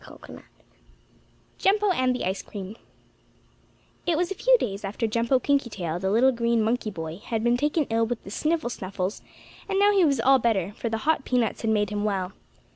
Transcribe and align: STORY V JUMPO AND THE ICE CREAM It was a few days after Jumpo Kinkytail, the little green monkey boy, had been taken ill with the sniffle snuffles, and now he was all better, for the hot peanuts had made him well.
STORY 0.03 0.19
V 0.37 0.41
JUMPO 1.59 1.91
AND 1.91 2.15
THE 2.15 2.25
ICE 2.25 2.41
CREAM 2.41 2.75
It 4.07 4.17
was 4.17 4.31
a 4.31 4.33
few 4.33 4.57
days 4.57 4.83
after 4.83 5.05
Jumpo 5.05 5.37
Kinkytail, 5.39 5.99
the 6.01 6.09
little 6.09 6.31
green 6.31 6.63
monkey 6.63 6.89
boy, 6.89 7.17
had 7.19 7.43
been 7.43 7.55
taken 7.55 7.85
ill 7.91 8.07
with 8.07 8.23
the 8.23 8.31
sniffle 8.31 8.71
snuffles, 8.71 9.21
and 9.69 9.77
now 9.77 9.91
he 9.91 10.03
was 10.03 10.19
all 10.19 10.39
better, 10.39 10.71
for 10.73 10.89
the 10.89 11.05
hot 11.05 11.23
peanuts 11.23 11.61
had 11.61 11.69
made 11.69 11.91
him 11.91 12.03
well. 12.03 12.33